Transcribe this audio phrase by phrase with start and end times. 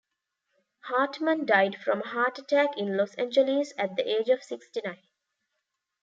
[0.85, 4.97] Hartman died from a heart attack in Los Angeles at the age of sixty-nine.